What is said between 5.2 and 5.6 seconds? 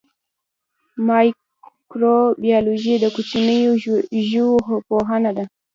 ده